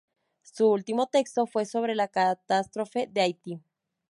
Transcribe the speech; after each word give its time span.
Su 0.41 0.67
último 0.71 1.05
texto 1.05 1.45
fue 1.45 1.67
sobre 1.67 1.93
la 1.93 2.07
catástrofe 2.07 3.05
de 3.11 3.21
Haití. 3.21 3.61